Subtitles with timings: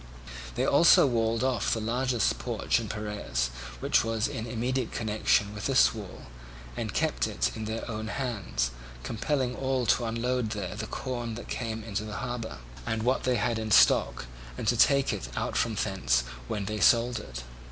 [0.55, 3.49] They also walled off the largest porch in Piraeus
[3.81, 6.23] which was in immediate connection with this wall,
[6.75, 8.71] and kept it in their own hands,
[9.03, 13.35] compelling all to unload there the corn that came into the harbour, and what they
[13.35, 14.25] had in stock,
[14.57, 17.43] and to take it out from thence when they sold it.